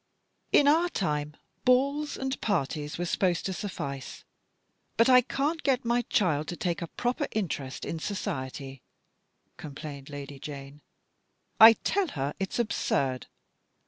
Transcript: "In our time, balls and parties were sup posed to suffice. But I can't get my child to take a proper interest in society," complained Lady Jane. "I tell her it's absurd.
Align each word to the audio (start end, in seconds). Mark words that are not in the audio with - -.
"In 0.59 0.67
our 0.67 0.89
time, 0.89 1.37
balls 1.63 2.17
and 2.17 2.41
parties 2.41 2.97
were 2.97 3.05
sup 3.05 3.19
posed 3.19 3.45
to 3.45 3.53
suffice. 3.53 4.23
But 4.97 5.09
I 5.09 5.21
can't 5.21 5.61
get 5.61 5.85
my 5.85 6.01
child 6.01 6.47
to 6.47 6.55
take 6.57 6.81
a 6.81 6.87
proper 6.87 7.27
interest 7.33 7.85
in 7.85 7.99
society," 7.99 8.81
complained 9.57 10.09
Lady 10.09 10.39
Jane. 10.39 10.81
"I 11.59 11.73
tell 11.73 12.07
her 12.17 12.33
it's 12.39 12.57
absurd. 12.57 13.27